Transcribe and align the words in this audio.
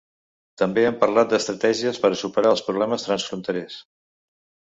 També 0.61 0.83
han 0.91 0.95
parlat 1.03 1.33
d’estratègies 1.33 2.01
per 2.05 2.11
a 2.15 2.17
superar 2.21 2.53
els 2.55 2.65
problemes 2.69 3.07
transfronterers. 3.09 3.77